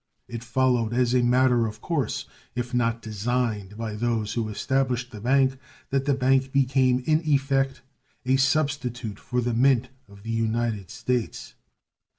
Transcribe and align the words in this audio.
It 0.27 0.43
followed 0.43 0.93
as 0.93 1.13
a 1.13 1.21
matter 1.21 1.67
of 1.67 1.79
course, 1.79 2.25
if 2.55 2.73
not 2.73 3.03
designed 3.03 3.77
by 3.77 3.93
those 3.93 4.33
who 4.33 4.49
established 4.49 5.11
the 5.11 5.21
bank, 5.21 5.59
that 5.91 6.05
the 6.05 6.15
bank 6.15 6.51
became 6.51 7.03
in 7.05 7.19
effect 7.23 7.83
a 8.25 8.37
substitute 8.37 9.19
for 9.19 9.41
the 9.41 9.53
Mint 9.53 9.89
of 10.07 10.23
the 10.23 10.31
United 10.31 10.89
States. 10.89 11.53